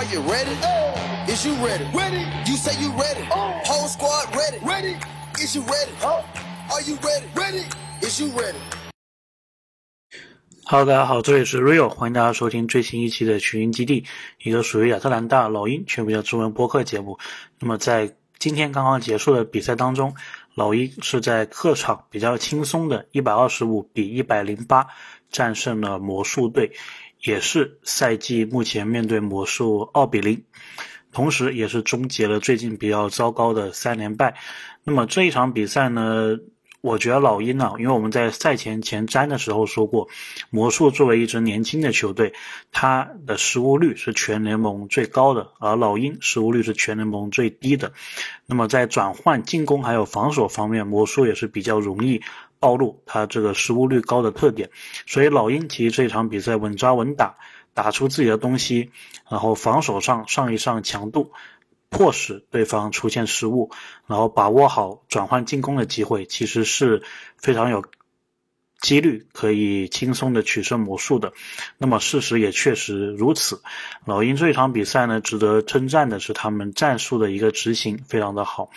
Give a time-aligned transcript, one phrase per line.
[0.00, 0.56] Are you ready?
[1.30, 1.84] Is you ready?
[1.92, 2.24] Ready.
[2.46, 3.22] You say you ready.
[3.66, 4.56] Whole squad ready.
[4.64, 4.96] Ready.
[5.34, 5.92] Is you ready?
[6.02, 6.24] Oh.
[6.72, 7.26] Are you ready?
[7.34, 7.64] Ready.
[8.00, 8.56] Is you ready?
[10.64, 14.06] Hello，大家好，这里是 Rio，欢迎大家收听最新一期的群英基地，
[14.42, 17.18] 一个属于亚特兰大老鹰全民的中文播客节目。
[17.58, 20.14] 那么在今天刚刚结束的比赛当中，
[20.54, 24.86] 老鹰是在客场比较轻松的125比108
[25.30, 26.72] 战胜了魔术队。
[27.22, 30.42] 也是赛季目前面对魔术二比零，
[31.12, 34.34] 同时也是终结了最近比较糟糕的三连败。
[34.84, 36.38] 那么这一场比赛呢，
[36.80, 40.08] 我觉得老鹰呢，因为我们在赛前前瞻的时候说过，
[40.50, 42.32] 魔术作为一支年轻的球队，
[42.72, 47.92] 它的失误率是全联盟最高的，而老鹰失误率是全联盟最低的。
[48.46, 52.22] 那么在转换进攻还有防守方面，魔术也是比较容易。
[52.62, 54.68] 暴露他这个失误率高的特点，
[55.06, 57.36] 所以老鹰其实这场比赛稳扎稳打，
[57.72, 58.90] 打出自己的东西，
[59.30, 61.32] 然后防守上上一上强度，
[61.90, 63.70] 迫使对方出现失误，
[64.06, 67.02] 然后把握好转换进攻的机会，其实是
[67.36, 67.84] 非常有
[68.80, 71.32] 几率可以轻松的取胜魔术的。
[71.76, 73.60] 那么事实也确实如此，
[74.06, 78.70] 老鹰这场比赛呢，值得称赞的是他们战术的一个执行非常的好。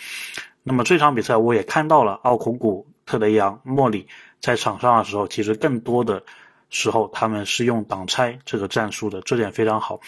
[0.62, 2.86] 那么这场比赛我也看到了奥孔古。
[3.06, 4.08] 特雷杨、莫里
[4.40, 6.24] 在场上的时候，其实更多的
[6.70, 10.00] 时候他们是用挡拆这个战术的，这点非常好。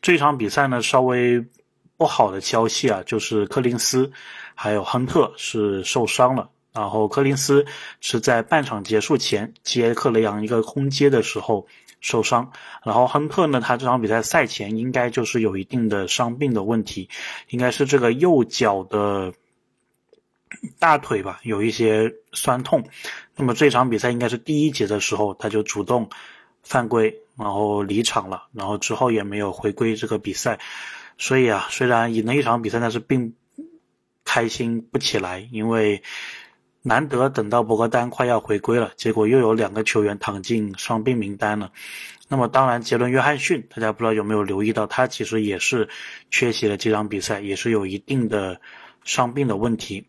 [0.00, 1.44] 这场比赛呢，稍微
[1.96, 4.10] 不好的消息啊，就是柯林斯
[4.54, 6.50] 还有亨特是受伤了。
[6.72, 7.64] 然后柯林斯
[8.00, 11.66] 是在半场结束前接克雷杨一个空接的时候
[12.00, 12.50] 受伤，
[12.84, 17.08] 然后亨特呢，他这场比赛赛前应该就是有一定的伤病的问题，
[17.48, 19.32] 应该是这个右脚的。
[20.78, 22.84] 大腿吧有一些酸痛，
[23.34, 26.08] 那么这场比赛应该是第一节的时候他就主动
[26.62, 30.60] 犯规，然后离场了，然后之后也没有回归这个比赛，
[31.16, 33.34] 所以啊，虽然赢了一场比赛，但是并
[34.24, 36.02] 开心不起来，因为
[36.82, 41.72] 难得等到博格丹快要回归了，结果又有两个球员躺进伤病名单了。
[42.28, 45.88] 那么当然，杰伦约翰逊，大家不知道有没有留意到，他其实也是
[46.30, 48.60] 缺席了这场比赛，也是有一定的
[49.04, 50.06] 伤病的问题。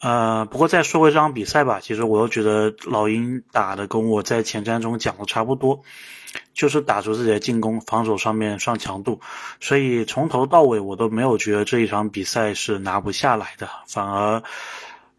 [0.00, 5.82] 呃，不过再说回这场比赛吧，其实我又觉得老鹰打的跟我在前瞻中讲的差不多，
[6.54, 9.20] 就是打出自己的进攻，防守上面上强度，
[9.60, 14.42] 所以从头到尾我都没有觉得这一场比赛是拿不下来的，反而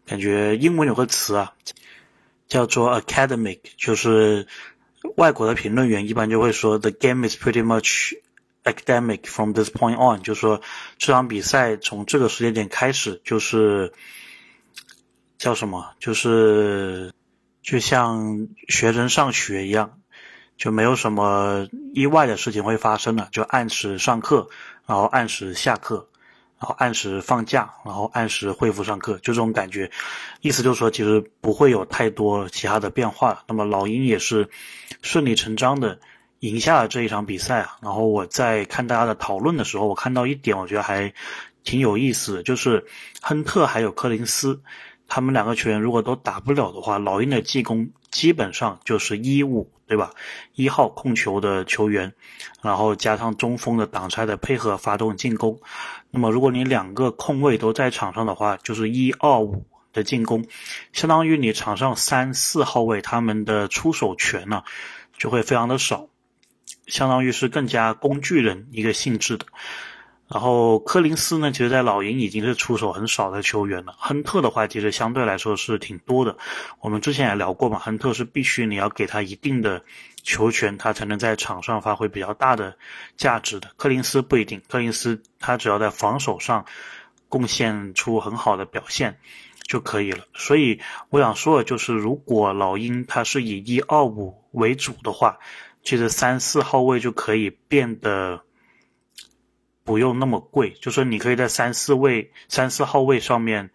[0.04, 1.52] 感觉英文有个词啊，
[2.48, 4.48] 叫做 academic，就是
[5.16, 8.14] 外国的评论员一般就会说 the game is pretty much
[8.64, 10.60] academic from this point on，就说
[10.98, 13.92] 这场比赛从这个时间点开始就是。
[15.42, 15.90] 叫什么？
[15.98, 17.12] 就是
[17.62, 19.98] 就像学生上学一样，
[20.56, 24.48] 就没有什么意外的事情会发生了，就按时上课，
[24.86, 26.08] 然后按时下课，
[26.60, 29.90] 然后按时放假，然后按时恢复上课，就这种感觉。
[30.42, 33.42] 意思就是说，其实不会有太多其他的变化。
[33.48, 34.48] 那么老鹰也是
[35.02, 35.98] 顺理成章的
[36.38, 37.78] 赢下了这一场比赛啊。
[37.82, 41.12] 然后我在看大家的讨论的时候，我看到一点，我觉得还
[41.64, 42.86] 挺有意思的，就是
[43.20, 44.62] 亨特还有柯林斯。
[45.14, 50.12] 他们两个球员如果都打不了的话，老鹰的进攻基本上就是一五，对吧？
[50.54, 52.14] 一号控球的球员，
[52.62, 55.60] 然后加上中锋的挡拆的配合发动进攻。
[56.10, 60.46] 那么如果你两个控卫都在场上的话，就是一二五的进攻，
[60.94, 64.62] 相当于你场上三四号位他们的出手权呢
[65.18, 66.08] 就会非常的少，
[66.86, 69.44] 相当于是更加工具人一个性质的。
[70.32, 73.94] 然后柯林斯呢，其实，在老鹰已经是出手很少的球员了。
[73.98, 76.38] 亨特的话，其实相对来说是挺多的。
[76.80, 79.84] 我们之前也聊过嘛，亨特是必须你要给他一定的
[80.22, 82.74] 球权，他才能在场上发挥比较大的
[83.18, 83.68] 价值的。
[83.76, 86.64] 柯林斯不一定，柯林斯他只要在防守上
[87.28, 89.18] 贡献出很好的表现
[89.64, 90.24] 就可以了。
[90.32, 95.38] 所以我想说的就是，如果老鹰他是以一二五为主的话，
[95.84, 98.40] 其实三四号位就可以变得。
[99.84, 103.70] 不用那么贵，就说你可以在三四位、三四号位上面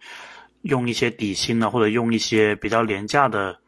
[0.62, 3.58] 用一些底薪呢，或者用一些比较廉价的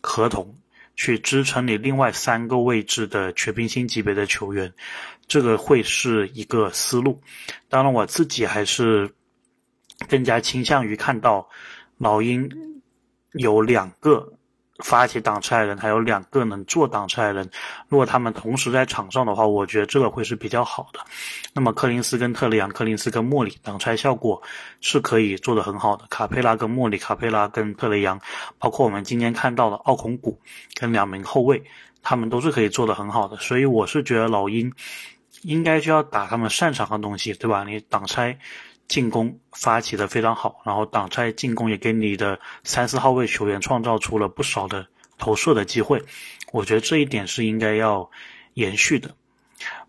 [0.00, 0.54] 合同
[0.94, 4.72] 去支撑你另外三个位置的全明星级别的球员，
[5.26, 7.20] 这个会是一个思路。
[7.68, 9.10] 当然，我自己还是
[10.08, 11.48] 更加倾向于看到
[11.98, 12.50] 老鹰
[13.32, 14.34] 有两个。
[14.84, 17.48] 发起挡拆的人，还有两个能做挡拆人。
[17.88, 21.00] 如果他们同时在场上的话，我觉得这个会是比较好的。
[21.52, 24.40] 那么柯林斯跟特雷杨，柯林斯跟莫里挡拆效果
[24.80, 26.04] 是可以做得很好的。
[26.10, 28.20] 卡佩拉跟莫里，卡佩拉跟特雷杨，
[28.58, 30.38] 包括我们今天看到的奥孔古
[30.74, 31.62] 跟两名后卫，
[32.02, 33.36] 他们都是可以做得很好的。
[33.38, 34.72] 所以我是觉得老鹰
[35.42, 37.64] 应该就要打他们擅长的东西，对吧？
[37.64, 38.38] 你挡拆
[38.88, 44.86] 进攻发起的非常好，然后挡拆进攻也给你的三四号位球员创造出了不少的
[45.18, 46.02] 投射的机会，
[46.52, 48.10] 我觉得这一点是应该要
[48.54, 49.14] 延续的。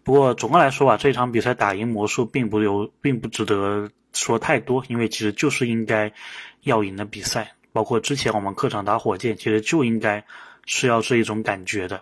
[0.03, 6.13] 不过总的来说吧，这场比赛打赢魔术并不有，并不值得说太多，因为其实就是应该
[6.61, 7.53] 要赢的比赛。
[7.73, 10.25] 包括之前我们客场打火箭，其实就应该
[10.65, 12.01] 是要这一种感觉的。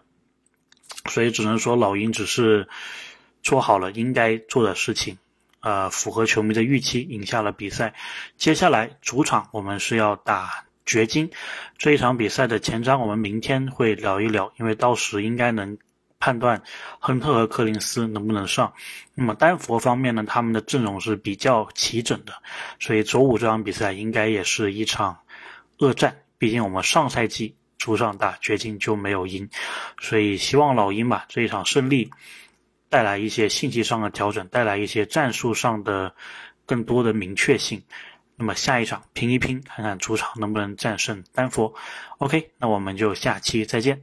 [1.10, 2.68] 所以只能说老鹰只是
[3.44, 5.18] 做好了应该做的事情，
[5.66, 7.96] 呃，符合球迷的预期，赢下了比赛。
[8.38, 11.32] 接下来主场我们是要打掘金，
[11.80, 15.76] 这一场比赛的前瞻我们明天会聊一聊，因为到时应该能
[16.20, 16.62] 判断
[17.00, 18.72] 亨特和柯林斯能不能上。
[19.16, 22.34] 那么丹佛方面呢，他们的阵容是比较齐整的，
[22.80, 25.18] 所以周五这场比赛应该也是一场
[25.80, 26.16] 恶战。
[26.38, 27.56] 毕竟我们上赛季。
[27.78, 29.48] 主场打掘金就没有赢，
[30.00, 32.10] 所以希望老鹰吧这一场胜利
[32.96, 36.16] 带来一些信息上的调整，带来一些战术上的
[36.66, 37.84] 更多的明确性。
[38.38, 41.74] 那么下一场拼一拼，看看主场能不能战胜丹佛。
[42.20, 44.02] OK，那我们就下期再见。